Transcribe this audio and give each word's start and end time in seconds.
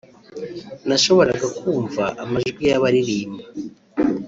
nashoboraga 0.87 1.47
kumva 1.59 2.03
amajwi 2.23 2.63
y’abaririmba 2.69 3.43